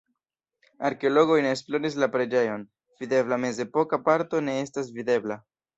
Arkeologoj 0.89 1.37
ne 1.47 1.51
esploris 1.57 1.99
la 2.05 2.09
preĝejon, 2.17 2.67
videbla 3.05 3.41
mezepoka 3.47 4.05
parto 4.11 4.45
ne 4.49 4.61
estas 4.67 4.95
videbla. 4.99 5.45